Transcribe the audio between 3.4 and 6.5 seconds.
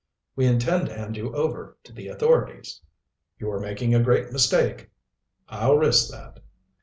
are making a great mistake." "I'll risk that."